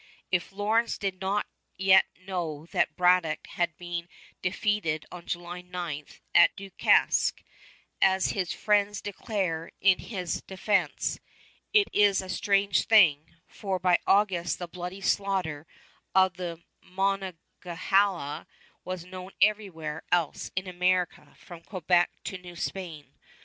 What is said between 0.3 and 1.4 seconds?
If Lawrence did